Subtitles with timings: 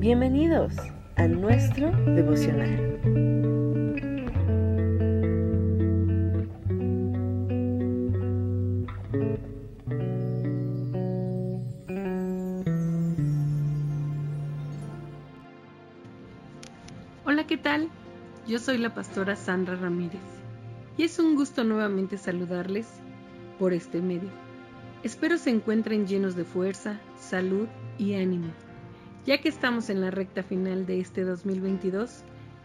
[0.00, 0.72] Bienvenidos
[1.16, 2.98] a nuestro devocional.
[17.26, 17.90] Hola, ¿qué tal?
[18.48, 20.14] Yo soy la pastora Sandra Ramírez
[20.96, 22.88] y es un gusto nuevamente saludarles
[23.58, 24.30] por este medio.
[25.02, 28.50] Espero se encuentren llenos de fuerza, salud y ánimo,
[29.26, 32.22] ya que estamos en la recta final de este 2022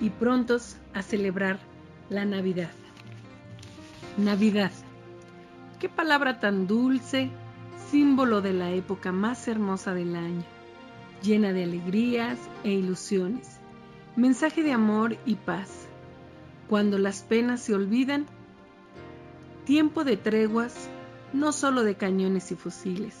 [0.00, 1.58] y prontos a celebrar
[2.08, 2.70] la Navidad.
[4.16, 4.72] Navidad.
[5.78, 7.30] Qué palabra tan dulce,
[7.90, 10.42] símbolo de la época más hermosa del año,
[11.22, 13.58] llena de alegrías e ilusiones,
[14.16, 15.86] mensaje de amor y paz.
[16.68, 18.26] Cuando las penas se olvidan,
[19.64, 20.88] tiempo de treguas,
[21.32, 23.14] no solo de cañones y fusiles,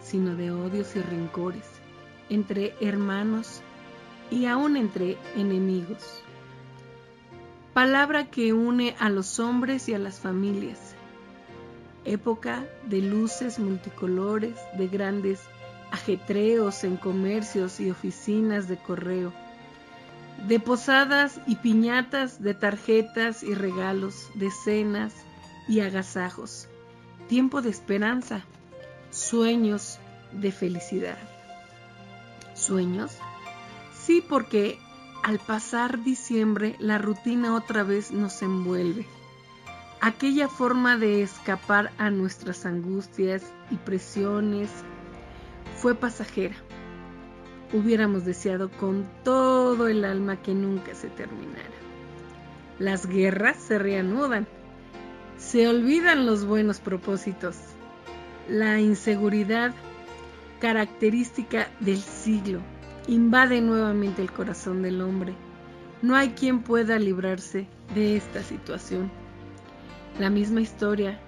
[0.00, 1.81] sino de odios y rencores
[2.28, 3.60] entre hermanos
[4.30, 6.22] y aún entre enemigos.
[7.74, 10.94] Palabra que une a los hombres y a las familias.
[12.04, 15.40] Época de luces multicolores, de grandes
[15.90, 19.32] ajetreos en comercios y oficinas de correo,
[20.48, 25.12] de posadas y piñatas, de tarjetas y regalos, de cenas
[25.68, 26.68] y agasajos,
[27.28, 28.44] tiempo de esperanza,
[29.10, 29.98] sueños
[30.32, 31.31] de felicidad.
[32.54, 33.16] ¿Sueños?
[33.94, 34.78] Sí, porque
[35.22, 39.06] al pasar diciembre la rutina otra vez nos envuelve.
[40.00, 44.68] Aquella forma de escapar a nuestras angustias y presiones
[45.76, 46.56] fue pasajera.
[47.72, 51.70] Hubiéramos deseado con todo el alma que nunca se terminara.
[52.78, 54.48] Las guerras se reanudan.
[55.38, 57.56] Se olvidan los buenos propósitos.
[58.48, 59.72] La inseguridad,
[60.62, 62.60] característica del siglo,
[63.08, 65.34] invade nuevamente el corazón del hombre.
[66.02, 67.66] No hay quien pueda librarse
[67.96, 69.10] de esta situación.
[70.20, 71.18] La misma historia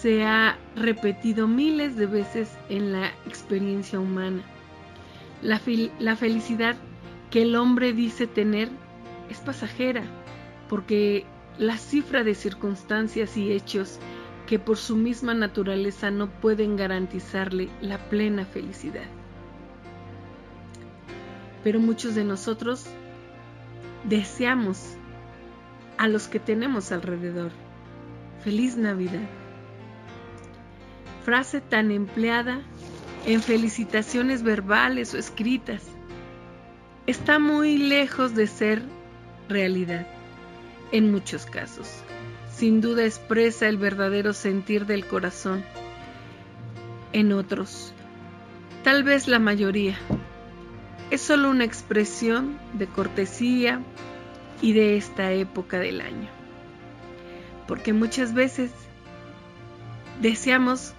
[0.00, 4.40] se ha repetido miles de veces en la experiencia humana.
[5.42, 5.60] La,
[5.98, 6.74] la, felicidad
[7.30, 8.70] que el hombre dice tener
[9.28, 10.02] es pasajera,
[10.70, 11.26] porque
[11.58, 13.98] la cifra de circunstancias y hechos
[14.46, 19.06] que por su misma naturaleza no pueden garantizarle la plena felicidad.
[21.62, 22.86] Pero muchos de nosotros
[24.04, 24.96] deseamos
[25.96, 27.52] a los que tenemos alrededor.
[28.42, 29.22] Feliz Navidad.
[31.24, 32.60] Frase tan empleada
[33.26, 35.84] en felicitaciones verbales o escritas.
[37.06, 38.82] Está muy lejos de ser
[39.48, 40.06] realidad
[40.90, 42.02] en muchos casos.
[42.54, 45.64] Sin duda expresa el verdadero sentir del corazón.
[47.12, 47.92] En otros,
[48.84, 49.98] tal vez la mayoría,
[51.10, 53.82] es solo una expresión de cortesía
[54.62, 56.28] y de esta época del año.
[57.66, 58.70] Porque muchas veces
[60.20, 60.94] deseamos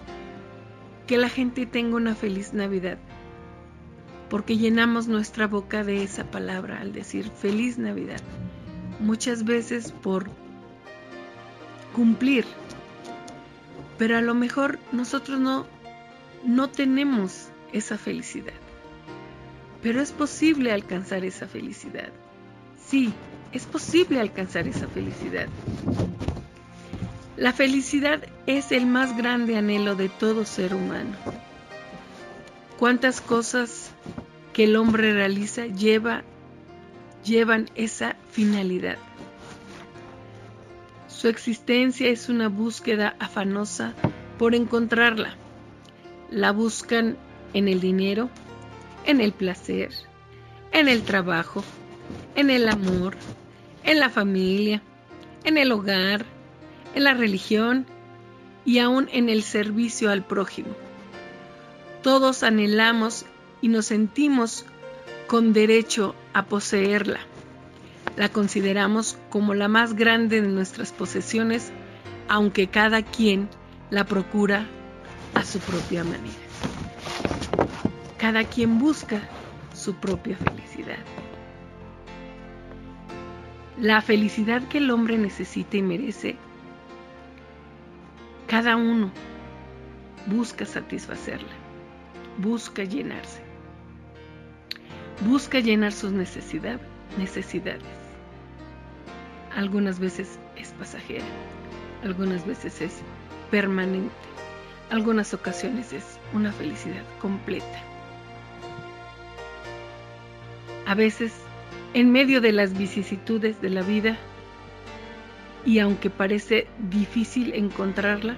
[1.08, 2.98] que la gente tenga una feliz Navidad,
[4.30, 8.22] porque llenamos nuestra boca de esa palabra al decir feliz Navidad,
[9.00, 10.30] muchas veces por
[11.94, 12.46] cumplir,
[13.98, 15.66] pero a lo mejor nosotros no,
[16.44, 18.54] no tenemos esa felicidad.
[19.82, 22.10] Pero es posible alcanzar esa felicidad.
[22.86, 23.14] Sí,
[23.52, 25.48] es posible alcanzar esa felicidad.
[27.38, 31.16] La felicidad es el más grande anhelo de todo ser humano.
[32.78, 33.92] ¿Cuántas cosas
[34.54, 36.24] que el hombre realiza lleva,
[37.24, 38.98] llevan esa finalidad?
[41.24, 43.94] Su existencia es una búsqueda afanosa
[44.38, 45.38] por encontrarla.
[46.30, 47.16] La buscan
[47.54, 48.30] en el dinero,
[49.06, 49.92] en el placer,
[50.74, 51.64] en el trabajo,
[52.36, 53.16] en el amor,
[53.86, 54.82] en la familia,
[55.46, 56.26] en el hogar,
[56.94, 57.86] en la religión
[58.66, 60.76] y aún en el servicio al prójimo.
[62.02, 63.26] Todos anhelamos
[63.62, 64.66] y nos sentimos
[65.28, 67.22] con derecho a poseerla.
[68.16, 71.72] La consideramos como la más grande de nuestras posesiones,
[72.28, 73.50] aunque cada quien
[73.90, 74.68] la procura
[75.34, 76.34] a su propia manera.
[78.18, 79.22] Cada quien busca
[79.74, 81.00] su propia felicidad.
[83.80, 86.36] La felicidad que el hombre necesita y merece,
[88.48, 89.12] cada uno
[90.28, 91.50] busca satisfacerla,
[92.38, 93.42] busca llenarse,
[95.28, 96.80] busca llenar sus necesidad,
[97.18, 98.03] necesidades.
[99.56, 101.26] Algunas veces es pasajera,
[102.04, 102.94] algunas veces es
[103.52, 104.14] permanente,
[104.90, 107.84] algunas ocasiones es una felicidad completa.
[110.88, 111.34] A veces,
[111.94, 114.18] en medio de las vicisitudes de la vida,
[115.66, 118.38] y aunque parece difícil encontrarla,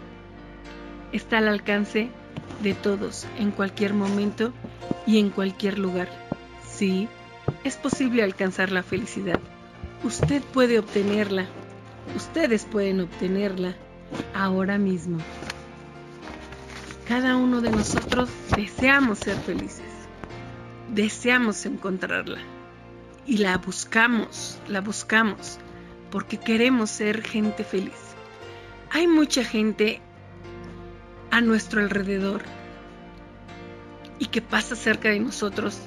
[1.11, 2.09] está al alcance
[2.61, 4.53] de todos en cualquier momento
[5.07, 6.09] y en cualquier lugar.
[6.67, 7.07] Sí,
[7.63, 9.39] es posible alcanzar la felicidad.
[10.05, 11.47] Usted puede obtenerla.
[12.15, 13.75] Ustedes pueden obtenerla
[14.35, 15.17] ahora mismo.
[17.07, 19.91] Cada uno de nosotros deseamos ser felices.
[20.93, 22.37] Deseamos encontrarla.
[23.25, 25.57] Y la buscamos, la buscamos,
[26.11, 28.13] porque queremos ser gente feliz.
[28.91, 30.01] Hay mucha gente
[31.31, 32.43] a nuestro alrededor
[34.19, 35.79] y que pasa cerca de nosotros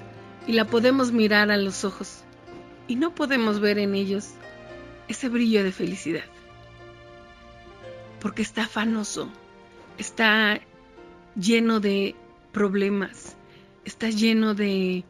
[0.49, 2.25] y la podemos mirar a los ojos
[2.88, 4.31] y no podemos ver en ellos
[5.06, 6.25] ese brillo de felicidad.
[8.20, 9.29] Porque está afanoso,
[9.99, 10.61] está
[11.37, 12.17] lleno de
[12.50, 13.37] problemas,
[13.85, 15.05] está lleno de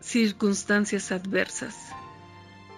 [0.00, 1.76] circunstancias adversas.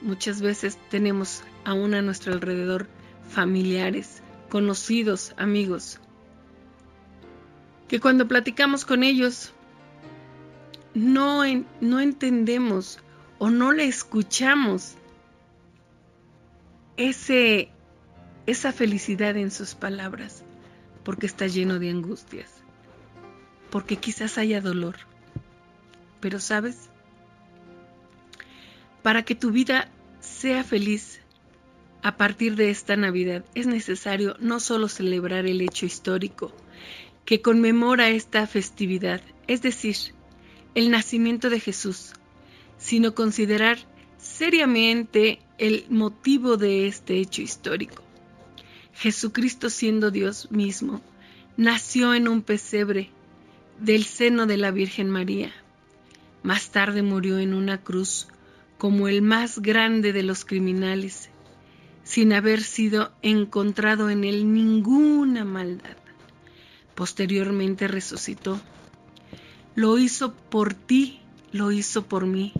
[0.00, 2.88] Muchas veces tenemos aún a nuestro alrededor
[3.28, 5.98] familiares, conocidos, amigos,
[7.88, 9.52] que cuando platicamos con ellos
[10.94, 11.42] no,
[11.80, 13.00] no entendemos
[13.38, 14.94] o no le escuchamos
[16.96, 17.70] ese,
[18.46, 20.44] esa felicidad en sus palabras,
[21.05, 22.50] porque está lleno de angustias,
[23.70, 24.96] porque quizás haya dolor.
[26.20, 26.90] Pero sabes,
[29.02, 29.88] para que tu vida
[30.20, 31.20] sea feliz
[32.02, 36.52] a partir de esta Navidad es necesario no solo celebrar el hecho histórico,
[37.25, 39.96] que conmemora esta festividad, es decir,
[40.75, 42.14] el nacimiento de Jesús,
[42.78, 43.78] sino considerar
[44.16, 48.02] seriamente el motivo de este hecho histórico.
[48.94, 51.00] Jesucristo siendo Dios mismo,
[51.56, 53.10] nació en un pesebre
[53.78, 55.52] del seno de la Virgen María.
[56.42, 58.28] Más tarde murió en una cruz
[58.76, 61.30] como el más grande de los criminales,
[62.04, 65.96] sin haber sido encontrado en él ninguna maldad.
[66.94, 68.60] Posteriormente resucitó.
[69.75, 71.20] Lo hizo por ti,
[71.52, 72.52] lo hizo por mí,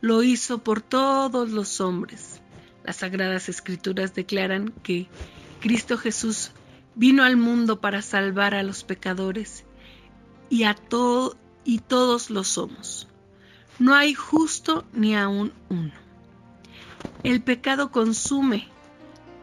[0.00, 2.40] lo hizo por todos los hombres.
[2.84, 5.08] Las sagradas escrituras declaran que
[5.60, 6.52] Cristo Jesús
[6.94, 9.64] vino al mundo para salvar a los pecadores
[10.50, 10.76] y a
[11.64, 13.08] y todos lo somos.
[13.78, 15.92] No hay justo ni aún uno.
[17.22, 18.68] El pecado consume,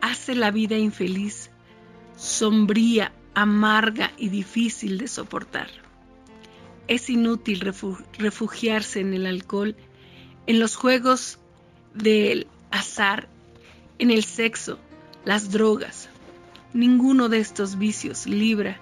[0.02, 1.52] hace la vida infeliz,
[2.18, 5.70] sombría, amarga y difícil de soportar.
[6.88, 7.62] Es inútil
[8.18, 9.76] refugiarse en el alcohol,
[10.48, 11.40] en los juegos
[11.94, 13.28] del azar,
[14.00, 14.80] en el sexo,
[15.24, 16.10] las drogas.
[16.74, 18.80] Ninguno de estos vicios libra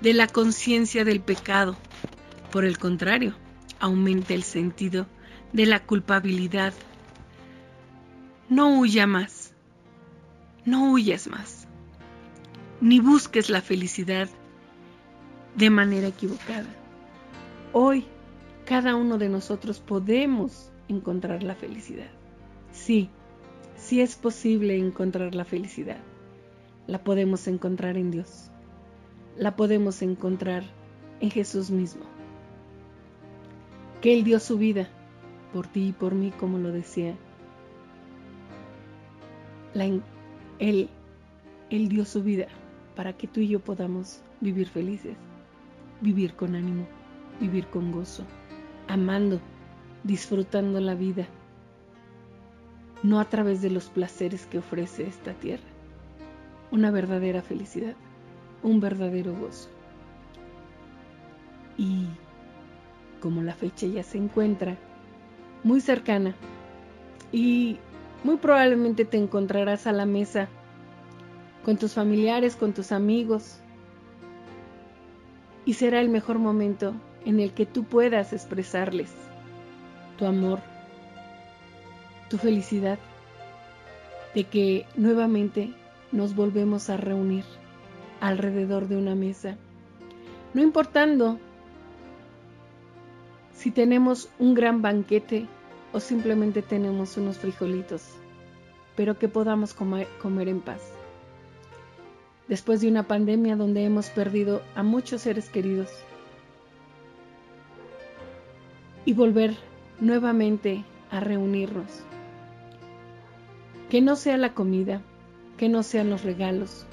[0.00, 1.76] de la conciencia del pecado.
[2.50, 3.34] Por el contrario,
[3.80, 5.06] aumenta el sentido
[5.52, 6.72] de la culpabilidad.
[8.48, 9.52] No huya más.
[10.64, 11.64] No huyas más
[12.84, 14.28] ni busques la felicidad
[15.54, 16.68] de manera equivocada.
[17.72, 18.04] Hoy,
[18.66, 22.10] cada uno de nosotros podemos encontrar la felicidad.
[22.72, 23.08] Sí,
[23.76, 25.98] sí es posible encontrar la felicidad.
[26.86, 28.50] La podemos encontrar en Dios.
[29.36, 30.64] La podemos encontrar
[31.20, 32.04] en Jesús mismo.
[34.00, 34.88] Que Él dio su vida
[35.52, 37.16] por ti y por mí, como lo decía.
[40.58, 40.88] él,
[41.70, 42.48] él dio su vida
[42.96, 45.16] para que tú y yo podamos vivir felices,
[46.00, 46.86] vivir con ánimo,
[47.40, 48.24] vivir con gozo,
[48.88, 49.40] amando,
[50.04, 51.26] disfrutando la vida,
[53.02, 55.64] no a través de los placeres que ofrece esta tierra,
[56.70, 57.94] una verdadera felicidad,
[58.62, 59.70] un verdadero gozo.
[61.76, 62.06] Y
[63.20, 64.76] como la fecha ya se encuentra
[65.64, 66.34] muy cercana
[67.32, 67.78] y
[68.22, 70.48] muy probablemente te encontrarás a la mesa
[71.64, 73.60] con tus familiares, con tus amigos.
[75.64, 76.94] Y será el mejor momento
[77.24, 79.10] en el que tú puedas expresarles
[80.16, 80.60] tu amor,
[82.28, 82.98] tu felicidad,
[84.34, 85.72] de que nuevamente
[86.12, 87.44] nos volvemos a reunir
[88.20, 89.56] alrededor de una mesa,
[90.54, 91.38] no importando
[93.52, 95.46] si tenemos un gran banquete
[95.92, 98.02] o simplemente tenemos unos frijolitos,
[98.96, 100.08] pero que podamos comer,
[100.48, 100.80] en paz
[102.48, 105.90] después de una pandemia donde hemos perdido a muchos seres queridos.
[109.04, 109.54] Y volver
[110.00, 112.04] nuevamente a reunirnos.
[113.90, 115.00] Que no sea la comida,
[115.56, 116.86] que no sean los regalos,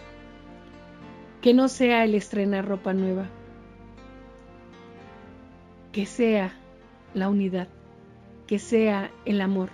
[1.41, 3.25] que no sea el estrenar ropa nueva,
[5.91, 6.53] que sea
[7.13, 7.67] la unidad,
[8.47, 9.69] que sea el amor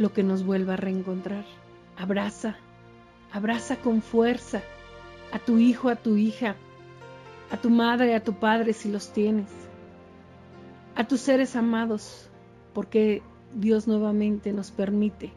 [0.00, 1.44] lo que nos vuelva a reencontrar.
[1.98, 2.56] Abraza,
[3.32, 4.62] abraza con fuerza
[5.30, 6.56] a tu hijo, a tu hija,
[7.50, 9.48] a tu madre, a tu padre si los tienes,
[11.00, 12.28] a tus seres amados,
[12.74, 13.22] porque
[13.54, 15.32] Dios nuevamente nos permite,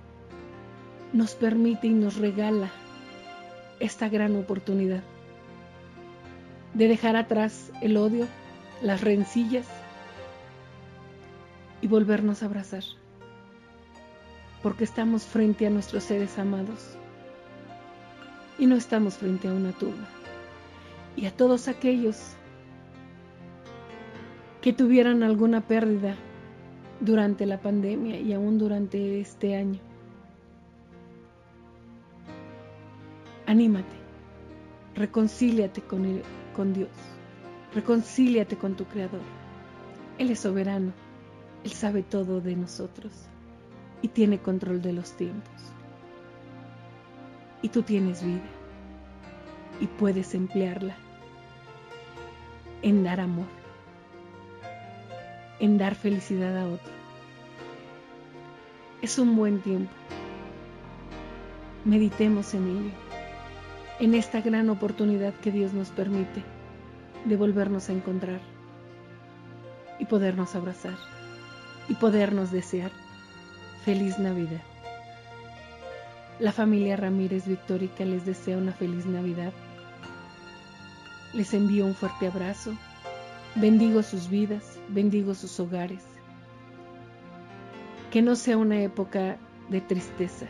[1.14, 2.70] nos permite y nos regala
[3.80, 5.02] esta gran oportunidad
[6.74, 8.28] de dejar atrás el odio,
[8.82, 9.66] las rencillas
[11.80, 12.84] y volvernos a abrazar,
[14.62, 16.98] porque estamos frente a nuestros seres amados
[18.60, 20.10] y no estamos frente a una tumba.
[21.16, 22.36] Y a todos aquellos
[24.64, 26.16] que tuvieran alguna pérdida
[27.02, 29.82] durante la pandemia y aún durante este año.
[33.46, 33.98] Anímate,
[34.96, 36.22] reconcíliate con,
[36.56, 36.88] con Dios,
[37.76, 39.20] reconcíliate con tu Creador.
[40.18, 40.94] Él es soberano,
[41.66, 43.12] Él sabe todo de nosotros
[44.02, 45.74] y tiene control de los tiempos
[47.62, 48.48] y tú tienes vida
[49.82, 50.96] y puedes emplearla
[52.82, 53.63] en dar amor,
[55.60, 56.92] en dar felicidad a otro.
[59.02, 59.92] Es un buen tiempo.
[61.86, 62.92] Meditemos en ello,
[64.00, 66.44] en esta gran oportunidad que Dios nos permite
[67.26, 68.40] de volvernos a encontrar
[70.00, 70.96] y podernos abrazar
[71.90, 72.92] y podernos desear
[73.84, 74.62] feliz Navidad.
[76.40, 79.54] La familia Ramírez Victórica les desea una feliz Navidad.
[81.34, 82.74] Les envío un fuerte abrazo.
[83.56, 86.04] Bendigo sus vidas, bendigo sus hogares.
[88.10, 89.38] Que no sea una época
[89.70, 90.48] de tristeza.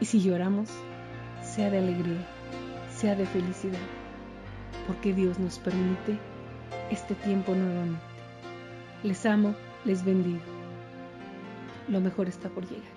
[0.00, 0.70] Y si lloramos,
[1.42, 2.26] sea de alegría,
[2.90, 3.78] sea de felicidad,
[4.86, 6.18] porque Dios nos permite
[6.90, 8.00] este tiempo nuevamente.
[9.02, 9.54] Les amo,
[9.84, 10.40] les bendigo.
[11.86, 12.91] Lo mejor está por llegar.